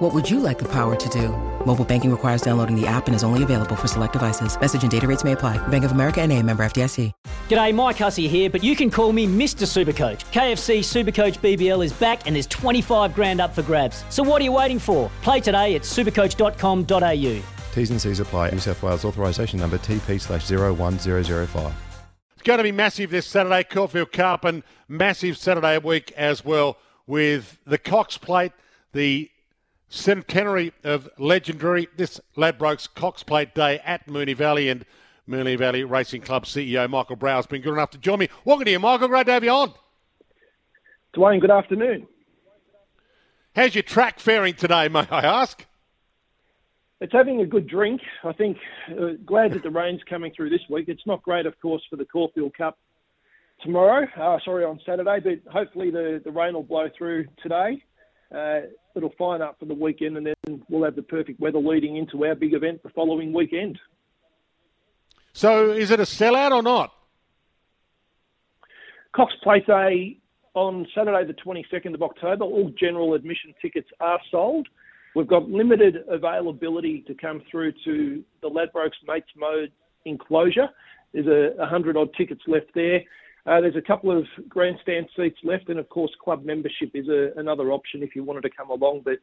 What 0.00 0.14
would 0.14 0.30
you 0.30 0.40
like 0.40 0.58
the 0.58 0.68
power 0.68 0.96
to 0.96 1.08
do? 1.10 1.28
Mobile 1.66 1.84
banking 1.84 2.10
requires 2.10 2.40
downloading 2.40 2.74
the 2.74 2.86
app 2.86 3.06
and 3.06 3.14
is 3.14 3.22
only 3.22 3.42
available 3.42 3.76
for 3.76 3.86
select 3.86 4.14
devices. 4.14 4.58
Message 4.58 4.80
and 4.80 4.90
data 4.90 5.06
rates 5.06 5.24
may 5.24 5.32
apply. 5.32 5.58
Bank 5.68 5.84
of 5.84 5.92
America 5.92 6.22
and 6.22 6.32
a 6.32 6.42
member 6.42 6.64
FDIC. 6.64 7.12
G'day, 7.50 7.74
Mike 7.74 7.98
Hussey 7.98 8.26
here, 8.26 8.48
but 8.48 8.64
you 8.64 8.74
can 8.74 8.90
call 8.90 9.12
me 9.12 9.26
Mr. 9.26 9.66
Supercoach. 9.66 10.24
KFC 10.32 10.78
Supercoach 10.78 11.40
BBL 11.40 11.84
is 11.84 11.92
back 11.92 12.26
and 12.26 12.34
there's 12.34 12.46
25 12.46 13.14
grand 13.14 13.42
up 13.42 13.54
for 13.54 13.60
grabs. 13.60 14.02
So 14.08 14.22
what 14.22 14.40
are 14.40 14.44
you 14.44 14.52
waiting 14.52 14.78
for? 14.78 15.10
Play 15.20 15.40
today 15.40 15.74
at 15.74 15.82
supercoach.com.au. 15.82 17.42
T's 17.74 17.90
and 17.90 18.00
C's 18.00 18.20
apply. 18.20 18.52
New 18.52 18.58
South 18.58 18.82
Wales 18.82 19.04
authorisation 19.04 19.60
number 19.60 19.76
TP 19.76 20.18
slash 20.18 20.50
01005. 20.50 21.74
It's 22.32 22.42
going 22.42 22.56
to 22.56 22.64
be 22.64 22.72
massive 22.72 23.10
this 23.10 23.26
Saturday, 23.26 23.64
Caulfield 23.64 24.12
Cup, 24.12 24.46
and 24.46 24.62
massive 24.88 25.36
Saturday 25.36 25.76
week 25.76 26.10
as 26.12 26.42
well 26.42 26.78
with 27.06 27.58
the 27.66 27.76
Cox 27.76 28.16
Plate, 28.16 28.52
the 28.94 29.30
centenary 29.90 30.72
of 30.84 31.10
legendary 31.18 31.88
this 31.96 32.20
Ladbrokes 32.36 32.88
Cox 32.94 33.22
Plate 33.22 33.54
Day 33.54 33.80
at 33.84 34.06
Moonee 34.06 34.36
Valley 34.36 34.68
and 34.68 34.86
Moonee 35.28 35.58
Valley 35.58 35.84
Racing 35.84 36.22
Club 36.22 36.44
CEO 36.44 36.88
Michael 36.88 37.16
Browell 37.16 37.36
has 37.36 37.46
been 37.46 37.60
good 37.60 37.74
enough 37.74 37.90
to 37.90 37.98
join 37.98 38.20
me. 38.20 38.28
Welcome 38.44 38.64
to 38.64 38.70
you, 38.70 38.78
Michael. 38.78 39.08
Great 39.08 39.26
to 39.26 39.32
have 39.32 39.44
you 39.44 39.50
on. 39.50 39.74
Dwayne, 41.14 41.40
good 41.40 41.50
afternoon. 41.50 42.06
How's 43.54 43.74
your 43.74 43.82
track 43.82 44.20
faring 44.20 44.54
today, 44.54 44.88
may 44.88 45.06
I 45.10 45.20
ask? 45.20 45.66
It's 47.00 47.12
having 47.12 47.40
a 47.40 47.46
good 47.46 47.66
drink. 47.66 48.00
I 48.22 48.32
think 48.32 48.58
uh, 48.90 49.12
glad 49.24 49.52
that 49.52 49.62
the 49.62 49.70
rain's 49.70 50.02
coming 50.08 50.32
through 50.36 50.50
this 50.50 50.60
week. 50.68 50.88
It's 50.88 51.06
not 51.06 51.22
great, 51.22 51.46
of 51.46 51.58
course, 51.60 51.82
for 51.90 51.96
the 51.96 52.04
Caulfield 52.04 52.54
Cup 52.56 52.78
tomorrow. 53.62 54.06
Uh, 54.16 54.38
sorry, 54.44 54.64
on 54.64 54.80
Saturday, 54.86 55.18
but 55.20 55.52
hopefully 55.52 55.90
the, 55.90 56.20
the 56.24 56.30
rain 56.30 56.54
will 56.54 56.62
blow 56.62 56.88
through 56.96 57.26
today. 57.42 57.82
Uh, 58.34 58.60
it'll 58.94 59.12
fine 59.18 59.42
up 59.42 59.58
for 59.58 59.66
the 59.66 59.74
weekend, 59.74 60.16
and 60.16 60.26
then 60.26 60.62
we'll 60.68 60.84
have 60.84 60.96
the 60.96 61.02
perfect 61.02 61.40
weather 61.40 61.58
leading 61.58 61.96
into 61.96 62.24
our 62.24 62.34
big 62.34 62.54
event 62.54 62.82
the 62.82 62.88
following 62.90 63.32
weekend. 63.32 63.78
So, 65.32 65.70
is 65.70 65.90
it 65.90 66.00
a 66.00 66.04
sellout 66.04 66.52
or 66.52 66.62
not? 66.62 66.92
Cox 69.14 69.32
Plate 69.42 69.66
Day 69.66 70.18
on 70.54 70.86
Saturday, 70.94 71.24
the 71.26 71.34
22nd 71.34 71.94
of 71.94 72.02
October. 72.02 72.44
All 72.44 72.70
general 72.78 73.14
admission 73.14 73.54
tickets 73.60 73.88
are 74.00 74.20
sold. 74.30 74.68
We've 75.14 75.26
got 75.26 75.48
limited 75.48 75.98
availability 76.08 77.02
to 77.08 77.14
come 77.14 77.42
through 77.50 77.72
to 77.84 78.24
the 78.42 78.48
Ladbrokes 78.48 78.92
Mates 79.06 79.30
Mode 79.36 79.72
enclosure. 80.04 80.68
There's 81.12 81.26
a 81.26 81.56
100 81.58 81.96
odd 81.96 82.14
tickets 82.16 82.42
left 82.46 82.72
there. 82.74 83.02
Uh, 83.46 83.60
there's 83.60 83.76
a 83.76 83.82
couple 83.82 84.16
of 84.16 84.26
grandstand 84.48 85.08
seats 85.16 85.38
left, 85.42 85.68
and 85.68 85.78
of 85.78 85.88
course, 85.88 86.10
club 86.22 86.44
membership 86.44 86.90
is 86.94 87.08
a, 87.08 87.30
another 87.36 87.72
option 87.72 88.02
if 88.02 88.14
you 88.14 88.22
wanted 88.22 88.42
to 88.42 88.50
come 88.50 88.70
along. 88.70 89.02
But 89.04 89.18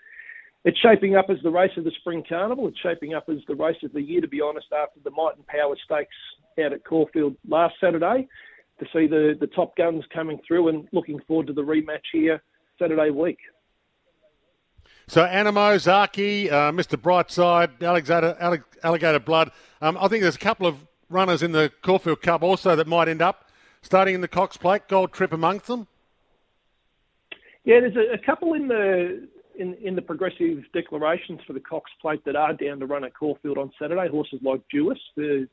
it's 0.65 0.79
shaping 0.79 1.15
up 1.15 1.27
as 1.29 1.37
the 1.43 1.51
race 1.51 1.71
of 1.77 1.83
the 1.83 1.91
Spring 1.99 2.23
Carnival. 2.27 2.67
It's 2.67 2.79
shaping 2.79 3.13
up 3.13 3.29
as 3.29 3.37
the 3.47 3.55
race 3.55 3.77
of 3.83 3.93
the 3.93 4.01
year, 4.01 4.21
to 4.21 4.27
be 4.27 4.41
honest, 4.41 4.67
after 4.73 4.99
the 5.03 5.11
Might 5.11 5.35
and 5.35 5.45
Power 5.47 5.75
Stakes 5.85 6.15
out 6.59 6.73
at 6.73 6.83
Caulfield 6.83 7.35
last 7.47 7.75
Saturday, 7.79 8.27
to 8.79 8.85
see 8.93 9.07
the, 9.07 9.35
the 9.39 9.47
top 9.47 9.75
guns 9.77 10.03
coming 10.13 10.39
through 10.47 10.69
and 10.69 10.87
looking 10.91 11.19
forward 11.27 11.47
to 11.47 11.53
the 11.53 11.61
rematch 11.61 12.05
here 12.11 12.41
Saturday 12.79 13.11
week. 13.11 13.39
So 15.07 15.25
Anamoe, 15.25 15.77
Zaaki, 15.77 16.52
uh, 16.52 16.71
Mr. 16.71 16.97
Brightside, 16.97 17.81
Alligator, 17.81 18.36
Alligator 18.83 19.19
Blood. 19.19 19.52
Um, 19.80 19.97
I 20.02 20.08
think 20.09 20.21
there's 20.21 20.36
a 20.36 20.39
couple 20.39 20.67
of 20.67 20.86
runners 21.09 21.42
in 21.42 21.53
the 21.53 21.71
Caulfield 21.81 22.21
Cup 22.21 22.43
also 22.43 22.75
that 22.75 22.87
might 22.87 23.08
end 23.08 23.21
up 23.21 23.46
starting 23.82 24.15
in 24.15 24.21
the 24.21 24.27
Cox 24.27 24.58
Plate. 24.58 24.88
Gold 24.88 25.14
Trip 25.14 25.33
amongst 25.33 25.67
them. 25.67 25.88
Yeah, 27.64 27.82
there's 27.82 27.95
a, 27.95 28.14
a 28.14 28.17
couple 28.17 28.54
in 28.54 28.67
the 28.67 29.27
in, 29.58 29.73
in 29.76 29.95
the 29.95 30.02
progressive 30.02 30.64
declarations 30.73 31.39
for 31.45 31.54
the 31.54 31.60
Cox 31.60 31.89
Plate 32.02 32.23
that 32.26 32.36
are 32.36 32.54
down 32.54 32.80
to 32.80 32.86
run 32.86 33.04
at 33.04 33.14
Caulfield 33.14 33.58
on 33.58 33.71
Saturday. 33.80 34.08
Horses 34.08 34.39
like 34.43 34.61
Duais, 34.73 34.98
the 35.16 35.48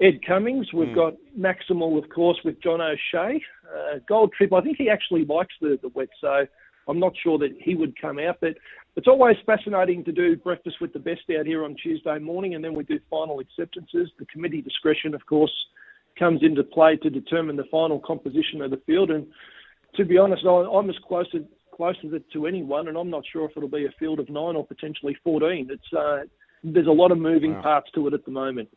Ed 0.00 0.20
Cummings. 0.26 0.72
We've 0.72 0.88
mm. 0.88 0.94
got 0.94 1.14
Maximal, 1.38 2.02
of 2.02 2.08
course, 2.10 2.38
with 2.44 2.60
John 2.62 2.80
O'Shea. 2.80 3.42
Uh, 3.66 3.98
Gold 4.08 4.32
Trip, 4.32 4.52
I 4.52 4.60
think 4.60 4.76
he 4.78 4.88
actually 4.88 5.24
likes 5.24 5.54
the, 5.60 5.78
the 5.82 5.88
wet, 5.88 6.08
so 6.20 6.46
I'm 6.88 6.98
not 6.98 7.12
sure 7.22 7.38
that 7.38 7.54
he 7.60 7.74
would 7.74 8.00
come 8.00 8.18
out. 8.18 8.38
But 8.40 8.56
it's 8.96 9.08
always 9.08 9.36
fascinating 9.44 10.04
to 10.04 10.12
do 10.12 10.36
breakfast 10.36 10.80
with 10.80 10.92
the 10.92 10.98
best 10.98 11.22
out 11.38 11.46
here 11.46 11.64
on 11.64 11.76
Tuesday 11.76 12.18
morning, 12.18 12.54
and 12.54 12.64
then 12.64 12.74
we 12.74 12.84
do 12.84 12.98
final 13.10 13.40
acceptances. 13.40 14.10
The 14.18 14.26
committee 14.26 14.62
discretion, 14.62 15.14
of 15.14 15.24
course, 15.26 15.52
comes 16.18 16.42
into 16.42 16.62
play 16.62 16.96
to 16.96 17.10
determine 17.10 17.56
the 17.56 17.64
final 17.70 18.00
composition 18.00 18.62
of 18.62 18.70
the 18.70 18.80
field. 18.86 19.10
And 19.10 19.26
to 19.96 20.04
be 20.04 20.18
honest, 20.18 20.44
I'm 20.44 20.88
as 20.90 20.96
close 21.06 21.30
to 21.30 21.46
close 21.74 21.96
to 22.32 22.46
anyone, 22.46 22.88
and 22.88 22.96
I'm 22.96 23.08
not 23.08 23.22
sure 23.32 23.44
if 23.44 23.56
it'll 23.56 23.68
be 23.68 23.86
a 23.86 23.92
field 24.00 24.18
of 24.18 24.28
nine 24.28 24.56
or 24.56 24.66
potentially 24.66 25.16
14. 25.22 25.68
It's 25.70 25.92
uh, 25.96 26.24
there's 26.64 26.88
a 26.88 26.92
lot 26.92 27.12
of 27.12 27.18
moving 27.18 27.54
wow. 27.54 27.62
parts 27.62 27.90
to 27.94 28.06
it 28.08 28.14
at 28.14 28.24
the 28.24 28.32
moment. 28.32 28.68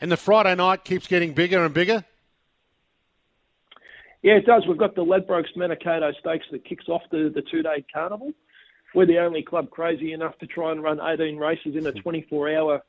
And 0.00 0.10
the 0.10 0.16
Friday 0.16 0.54
night 0.54 0.84
keeps 0.84 1.06
getting 1.06 1.34
bigger 1.34 1.64
and 1.64 1.74
bigger. 1.74 2.04
Yeah, 4.22 4.34
it 4.34 4.46
does. 4.46 4.64
We've 4.66 4.78
got 4.78 4.94
the 4.94 5.04
Ladbrokes 5.04 5.54
Manikato 5.56 6.12
Stakes 6.18 6.46
that 6.52 6.64
kicks 6.64 6.88
off 6.88 7.02
the, 7.10 7.30
the 7.34 7.42
two 7.42 7.62
day 7.62 7.84
carnival. 7.92 8.32
We're 8.94 9.06
the 9.06 9.18
only 9.18 9.42
club 9.42 9.70
crazy 9.70 10.12
enough 10.12 10.38
to 10.38 10.46
try 10.46 10.72
and 10.72 10.82
run 10.82 11.00
18 11.00 11.36
races 11.36 11.76
in 11.76 11.86
a 11.86 11.92
24 11.92 12.54
hour 12.56 12.82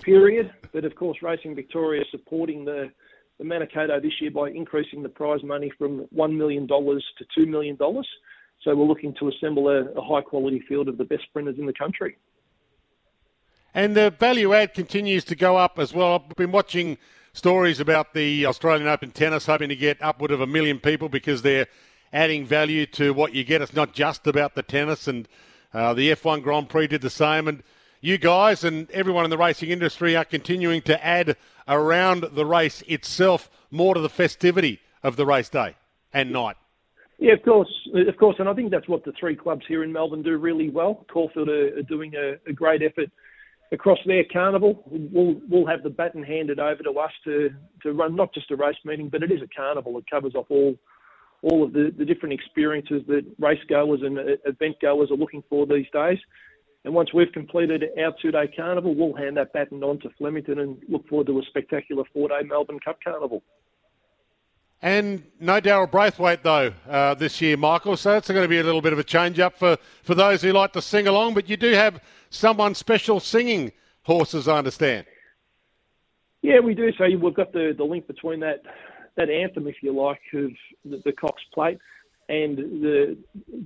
period. 0.00 0.52
But 0.72 0.84
of 0.84 0.94
course, 0.94 1.18
Racing 1.22 1.54
Victoria 1.54 2.04
supporting 2.10 2.64
the, 2.64 2.90
the 3.38 3.44
Manikato 3.44 4.00
this 4.00 4.12
year 4.20 4.30
by 4.30 4.50
increasing 4.50 5.02
the 5.02 5.08
prize 5.08 5.42
money 5.42 5.70
from 5.78 6.06
$1 6.14 6.36
million 6.36 6.66
to 6.66 7.00
$2 7.38 7.46
million. 7.46 7.76
So 7.78 8.74
we're 8.74 8.86
looking 8.86 9.14
to 9.18 9.28
assemble 9.28 9.68
a, 9.68 9.84
a 9.92 10.02
high 10.02 10.22
quality 10.22 10.62
field 10.68 10.88
of 10.88 10.98
the 10.98 11.04
best 11.04 11.24
sprinters 11.24 11.58
in 11.58 11.66
the 11.66 11.72
country. 11.72 12.16
And 13.74 13.96
the 13.96 14.10
value 14.10 14.52
add 14.52 14.74
continues 14.74 15.24
to 15.24 15.34
go 15.34 15.56
up 15.56 15.78
as 15.78 15.94
well. 15.94 16.14
I've 16.14 16.36
been 16.36 16.52
watching 16.52 16.98
stories 17.32 17.80
about 17.80 18.12
the 18.12 18.44
Australian 18.44 18.86
Open 18.86 19.10
tennis 19.10 19.46
hoping 19.46 19.70
to 19.70 19.76
get 19.76 19.96
upward 20.02 20.30
of 20.30 20.40
a 20.40 20.46
million 20.46 20.78
people 20.78 21.08
because 21.08 21.42
they're 21.42 21.66
adding 22.12 22.44
value 22.44 22.84
to 22.86 23.14
what 23.14 23.34
you 23.34 23.44
get. 23.44 23.62
It's 23.62 23.72
not 23.72 23.94
just 23.94 24.26
about 24.26 24.54
the 24.54 24.62
tennis, 24.62 25.08
and 25.08 25.26
uh, 25.72 25.94
the 25.94 26.10
F1 26.10 26.42
Grand 26.42 26.68
Prix 26.68 26.88
did 26.88 27.00
the 27.00 27.10
same. 27.10 27.48
And 27.48 27.62
you 28.02 28.18
guys 28.18 28.64
and 28.64 28.90
everyone 28.90 29.24
in 29.24 29.30
the 29.30 29.38
racing 29.38 29.70
industry 29.70 30.14
are 30.16 30.24
continuing 30.24 30.82
to 30.82 31.06
add 31.06 31.36
around 31.68 32.24
the 32.32 32.44
race 32.44 32.82
itself 32.88 33.48
more 33.70 33.94
to 33.94 34.00
the 34.00 34.08
festivity 34.10 34.80
of 35.02 35.16
the 35.16 35.24
race 35.24 35.48
day 35.48 35.76
and 36.12 36.32
night. 36.32 36.56
Yeah, 37.18 37.34
of 37.34 37.42
course, 37.44 37.72
of 37.94 38.16
course, 38.16 38.36
and 38.40 38.48
I 38.48 38.54
think 38.54 38.72
that's 38.72 38.88
what 38.88 39.04
the 39.04 39.12
three 39.18 39.36
clubs 39.36 39.64
here 39.68 39.84
in 39.84 39.92
Melbourne 39.92 40.22
do 40.22 40.36
really 40.36 40.68
well. 40.68 41.06
Caulfield 41.12 41.48
are, 41.48 41.78
are 41.78 41.82
doing 41.82 42.12
a, 42.16 42.34
a, 42.50 42.52
great 42.52 42.82
effort 42.82 43.10
across 43.70 43.98
their 44.04 44.24
carnival. 44.24 44.82
We'll 44.86 45.40
we'll 45.48 45.66
have 45.66 45.84
the 45.84 45.90
baton 45.90 46.24
handed 46.24 46.58
over 46.58 46.82
to 46.82 46.90
us 46.98 47.12
to, 47.24 47.50
to 47.84 47.92
run 47.92 48.16
not 48.16 48.34
just 48.34 48.50
a 48.50 48.56
race 48.56 48.76
meeting, 48.84 49.08
but 49.08 49.22
it 49.22 49.30
is 49.30 49.40
a 49.40 49.46
carnival. 49.46 49.96
It 49.98 50.04
covers 50.10 50.34
off 50.34 50.46
all 50.48 50.76
all 51.42 51.62
of 51.62 51.72
the, 51.72 51.92
the 51.96 52.04
different 52.04 52.32
experiences 52.32 53.02
that 53.06 53.24
race 53.38 53.62
goers 53.68 54.00
and 54.02 54.18
uh, 54.18 54.22
event 54.44 54.76
goers 54.80 55.10
are 55.12 55.16
looking 55.16 55.44
for 55.48 55.64
these 55.64 55.86
days. 55.92 56.18
And 56.84 56.94
once 56.94 57.14
we've 57.14 57.30
completed 57.32 57.84
our 58.02 58.12
two-day 58.20 58.52
carnival, 58.56 58.94
we'll 58.94 59.14
hand 59.14 59.36
that 59.36 59.52
baton 59.52 59.84
on 59.84 60.00
to 60.00 60.10
Flemington 60.18 60.58
and 60.58 60.82
look 60.88 61.06
forward 61.08 61.28
to 61.28 61.38
a 61.38 61.42
spectacular 61.44 62.02
four-day 62.12 62.42
Melbourne 62.44 62.80
Cup 62.80 62.98
carnival. 63.02 63.42
And 64.84 65.22
no 65.38 65.60
Daryl 65.60 65.88
Braithwaite, 65.88 66.42
though, 66.42 66.72
uh, 66.88 67.14
this 67.14 67.40
year, 67.40 67.56
Michael. 67.56 67.96
So 67.96 68.16
it's 68.16 68.28
going 68.28 68.42
to 68.42 68.48
be 68.48 68.58
a 68.58 68.64
little 68.64 68.82
bit 68.82 68.92
of 68.92 68.98
a 68.98 69.04
change 69.04 69.38
up 69.38 69.56
for, 69.56 69.76
for 70.02 70.16
those 70.16 70.42
who 70.42 70.52
like 70.52 70.72
to 70.72 70.82
sing 70.82 71.06
along. 71.06 71.34
But 71.34 71.48
you 71.48 71.56
do 71.56 71.72
have 71.72 72.00
someone 72.30 72.74
special 72.74 73.20
singing 73.20 73.70
horses, 74.02 74.48
I 74.48 74.58
understand. 74.58 75.06
Yeah, 76.42 76.58
we 76.58 76.74
do. 76.74 76.90
So 76.98 77.04
we've 77.04 77.32
got 77.32 77.52
the, 77.52 77.74
the 77.76 77.84
link 77.84 78.08
between 78.08 78.40
that 78.40 78.62
that 79.14 79.28
anthem, 79.28 79.68
if 79.68 79.76
you 79.82 79.92
like, 79.92 80.20
of 80.34 80.50
the, 80.84 81.00
the 81.04 81.12
Cox 81.12 81.40
Plate 81.52 81.78
and 82.28 82.56
the 82.56 83.16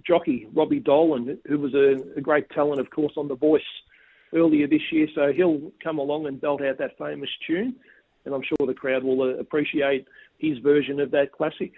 jockey 0.07 0.47
Robbie 0.55 0.81
Dolan, 0.81 1.39
who 1.47 1.59
was 1.59 1.75
a, 1.75 1.97
a, 2.17 2.21
great 2.21 2.49
talent, 2.51 2.81
of 2.81 2.91
course, 2.91 3.13
on 3.17 3.29
The 3.29 3.37
Voice 3.37 3.63
earlier 4.35 4.67
this 4.67 4.81
year. 4.91 5.09
So 5.15 5.33
he'll 5.33 5.73
come 5.83 5.99
along 5.99 6.27
and 6.27 6.41
belt 6.41 6.63
out 6.63 6.79
that 6.79 6.99
famous 6.99 7.31
tune, 7.47 7.77
and 8.25 8.35
I'm 8.35 8.43
sure 8.43 8.67
the 8.67 8.75
crowd 8.75 9.05
will 9.05 9.23
uh, 9.23 9.39
appreciate 9.39 10.07
his 10.39 10.59
version 10.59 11.01
of 11.01 11.11
that 11.13 11.33
classic. 11.33 11.73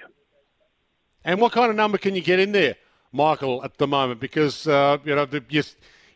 And 1.24 1.40
what 1.40 1.52
kind 1.52 1.70
of 1.70 1.76
number 1.76 1.98
can 1.98 2.14
you 2.14 2.22
get 2.22 2.38
in 2.38 2.52
there, 2.52 2.76
Michael, 3.12 3.62
at 3.64 3.78
the 3.78 3.86
moment? 3.86 4.20
Because 4.20 4.66
uh, 4.66 4.98
you 5.04 5.14
know 5.14 5.26
the, 5.26 5.44
you, 5.48 5.62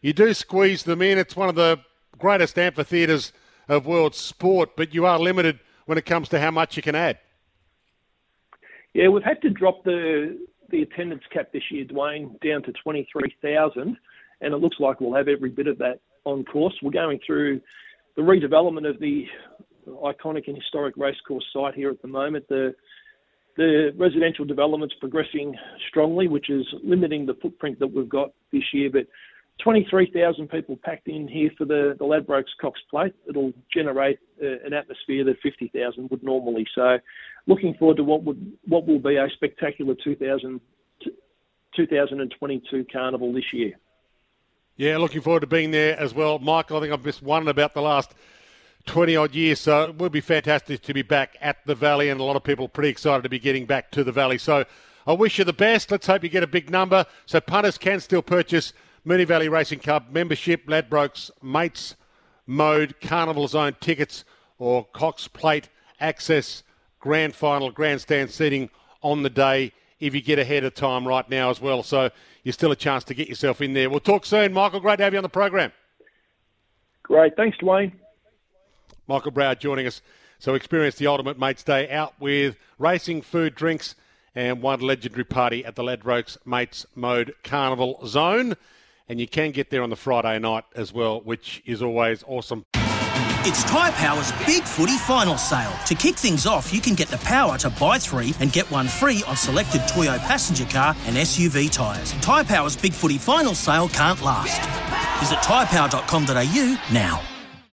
you 0.00 0.12
do 0.12 0.32
squeeze 0.32 0.84
them 0.84 1.02
in. 1.02 1.18
It's 1.18 1.36
one 1.36 1.48
of 1.48 1.54
the 1.54 1.80
greatest 2.18 2.58
amphitheatres 2.58 3.32
of 3.68 3.86
world 3.86 4.14
sport, 4.14 4.70
but 4.76 4.94
you 4.94 5.06
are 5.06 5.18
limited 5.18 5.60
when 5.86 5.98
it 5.98 6.06
comes 6.06 6.28
to 6.30 6.40
how 6.40 6.50
much 6.50 6.76
you 6.76 6.82
can 6.82 6.94
add. 6.94 7.18
Yeah, 8.94 9.08
we've 9.08 9.24
had 9.24 9.40
to 9.42 9.50
drop 9.50 9.84
the 9.84 10.38
the 10.70 10.82
attendance 10.82 11.22
cap 11.32 11.52
this 11.52 11.62
year, 11.70 11.84
Dwayne, 11.84 12.40
down 12.40 12.62
to 12.62 12.72
23,000, 12.82 13.96
and 14.40 14.54
it 14.54 14.56
looks 14.56 14.78
like 14.80 15.00
we'll 15.00 15.14
have 15.14 15.28
every 15.28 15.50
bit 15.50 15.66
of 15.66 15.76
that 15.78 16.00
on 16.24 16.44
course. 16.44 16.74
We're 16.82 16.90
going 16.90 17.20
through 17.26 17.60
the 18.16 18.22
redevelopment 18.22 18.88
of 18.88 18.98
the 18.98 19.26
iconic 19.86 20.46
and 20.46 20.56
historic 20.56 20.96
racecourse 20.96 21.44
site 21.52 21.74
here 21.74 21.90
at 21.90 22.00
the 22.02 22.08
moment. 22.08 22.48
The 22.48 22.74
the 23.56 23.92
residential 23.98 24.46
development's 24.46 24.94
progressing 24.98 25.54
strongly, 25.88 26.26
which 26.26 26.48
is 26.48 26.66
limiting 26.82 27.26
the 27.26 27.34
footprint 27.34 27.78
that 27.80 27.92
we've 27.92 28.08
got 28.08 28.32
this 28.50 28.62
year. 28.72 28.88
But 28.90 29.06
23,000 29.60 30.48
people 30.48 30.76
packed 30.82 31.08
in 31.08 31.28
here 31.28 31.50
for 31.56 31.64
the, 31.64 31.94
the 31.98 32.04
Ladbrokes 32.04 32.50
Cox 32.60 32.80
Plate. 32.90 33.14
It'll 33.28 33.52
generate 33.72 34.18
uh, 34.42 34.58
an 34.64 34.72
atmosphere 34.72 35.24
that 35.24 35.36
50,000 35.42 36.10
would 36.10 36.22
normally. 36.22 36.66
So, 36.74 36.98
looking 37.46 37.74
forward 37.74 37.98
to 37.98 38.04
what 38.04 38.24
would 38.24 38.52
what 38.66 38.86
will 38.86 38.98
be 38.98 39.16
a 39.16 39.28
spectacular 39.34 39.94
2000, 40.02 40.60
2022 41.76 42.86
carnival 42.92 43.32
this 43.32 43.52
year. 43.52 43.72
Yeah, 44.76 44.96
looking 44.98 45.20
forward 45.20 45.40
to 45.40 45.46
being 45.46 45.70
there 45.70 45.98
as 45.98 46.14
well, 46.14 46.38
Michael. 46.38 46.78
I 46.78 46.80
think 46.80 46.92
I've 46.92 47.04
missed 47.04 47.22
one 47.22 47.42
in 47.42 47.48
about 47.48 47.74
the 47.74 47.82
last 47.82 48.14
20 48.86 49.14
odd 49.16 49.34
years, 49.34 49.60
so 49.60 49.84
it 49.84 49.96
would 49.96 50.12
be 50.12 50.20
fantastic 50.20 50.82
to 50.82 50.94
be 50.94 51.02
back 51.02 51.36
at 51.40 51.58
the 51.66 51.74
Valley, 51.74 52.08
and 52.08 52.20
a 52.20 52.24
lot 52.24 52.36
of 52.36 52.42
people 52.42 52.68
pretty 52.68 52.88
excited 52.88 53.22
to 53.22 53.28
be 53.28 53.38
getting 53.38 53.66
back 53.66 53.90
to 53.92 54.02
the 54.02 54.12
Valley. 54.12 54.38
So, 54.38 54.64
I 55.06 55.12
wish 55.12 55.38
you 55.38 55.44
the 55.44 55.52
best. 55.52 55.90
Let's 55.90 56.06
hope 56.06 56.22
you 56.22 56.28
get 56.28 56.42
a 56.42 56.48
big 56.48 56.70
number 56.70 57.06
so 57.26 57.40
punters 57.40 57.76
can 57.76 58.00
still 58.00 58.22
purchase 58.22 58.72
Moonee 59.06 59.26
Valley 59.26 59.48
Racing 59.48 59.80
Club 59.80 60.06
membership, 60.12 60.66
Ladbrokes 60.66 61.30
Mates 61.42 61.96
Mode, 62.46 62.94
Carnival 63.00 63.48
Zone 63.48 63.76
tickets, 63.80 64.24
or 64.58 64.84
Cox 64.92 65.26
Plate 65.26 65.68
access, 66.00 66.62
grand 67.00 67.34
final, 67.34 67.70
grandstand 67.70 68.30
seating 68.30 68.70
on 69.02 69.22
the 69.22 69.30
day 69.30 69.72
if 69.98 70.14
you 70.14 70.20
get 70.20 70.38
ahead 70.38 70.62
of 70.62 70.74
time 70.74 71.06
right 71.06 71.28
now 71.28 71.50
as 71.50 71.60
well. 71.60 71.82
So 71.82 72.10
you're 72.44 72.52
still 72.52 72.70
a 72.70 72.76
chance 72.76 73.02
to 73.04 73.14
get 73.14 73.28
yourself 73.28 73.60
in 73.60 73.72
there. 73.72 73.90
We'll 73.90 74.00
talk 74.00 74.24
soon. 74.24 74.52
Michael, 74.52 74.80
great 74.80 74.98
to 74.98 75.04
have 75.04 75.12
you 75.12 75.18
on 75.18 75.24
the 75.24 75.28
program. 75.28 75.72
Great. 77.02 77.34
Thanks, 77.36 77.58
Dwayne. 77.58 77.92
Michael 79.08 79.32
Browell 79.32 79.56
joining 79.56 79.86
us. 79.86 80.00
So 80.38 80.54
experience 80.54 80.96
the 80.96 81.08
ultimate 81.08 81.38
mates 81.38 81.64
day 81.64 81.90
out 81.90 82.14
with 82.20 82.56
racing, 82.78 83.22
food, 83.22 83.54
drinks, 83.54 83.96
and 84.34 84.62
one 84.62 84.80
legendary 84.80 85.24
party 85.24 85.64
at 85.64 85.76
the 85.76 85.82
Ladbrokes 85.82 86.36
Mates 86.46 86.86
Mode 86.94 87.34
Carnival 87.42 88.06
Zone 88.06 88.54
and 89.12 89.20
you 89.20 89.28
can 89.28 89.50
get 89.50 89.68
there 89.68 89.82
on 89.82 89.90
the 89.90 89.96
Friday 89.96 90.38
night 90.38 90.64
as 90.74 90.92
well, 90.92 91.20
which 91.20 91.62
is 91.66 91.82
always 91.82 92.24
awesome. 92.26 92.64
It's 93.44 93.62
Tyre 93.64 93.92
Power's 93.92 94.32
Big 94.46 94.62
Footy 94.62 94.96
Final 94.96 95.36
Sale. 95.36 95.72
To 95.86 95.94
kick 95.94 96.14
things 96.14 96.46
off, 96.46 96.72
you 96.72 96.80
can 96.80 96.94
get 96.94 97.08
the 97.08 97.18
power 97.18 97.58
to 97.58 97.68
buy 97.70 97.98
three 97.98 98.32
and 98.40 98.50
get 98.52 98.70
one 98.70 98.88
free 98.88 99.22
on 99.28 99.36
selected 99.36 99.82
Toyo 99.86 100.16
passenger 100.18 100.64
car 100.64 100.96
and 101.04 101.16
SUV 101.16 101.70
tyres. 101.70 102.12
Tyre 102.22 102.44
Power's 102.44 102.76
Big 102.76 102.94
Footy 102.94 103.18
Final 103.18 103.54
Sale 103.54 103.88
can't 103.90 104.22
last. 104.22 104.60
Visit 105.20 105.38
tyrepower.com.au 105.38 106.92
now. 106.92 107.20